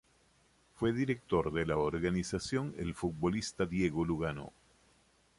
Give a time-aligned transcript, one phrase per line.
[0.77, 4.51] Fue director de la organización el futbolista Diego Lugano.